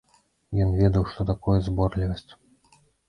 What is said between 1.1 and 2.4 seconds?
што такое зборлівасць.